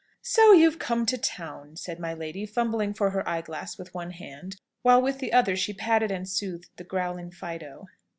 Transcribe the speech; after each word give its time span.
"So 0.23 0.51
you've 0.51 0.79
come 0.79 1.05
to 1.05 1.15
town," 1.15 1.75
said 1.75 1.99
my 1.99 2.15
lady, 2.15 2.47
fumbling 2.47 2.95
for 2.95 3.11
her 3.11 3.29
eye 3.29 3.41
glass 3.43 3.77
with 3.77 3.93
one 3.93 4.09
hand, 4.09 4.59
while 4.81 4.99
with 4.99 5.19
the 5.19 5.31
other 5.31 5.55
she 5.55 5.73
patted 5.73 6.09
and 6.09 6.27
soothed 6.27 6.71
the 6.77 6.83
growling 6.83 7.29
Fido. 7.29 7.85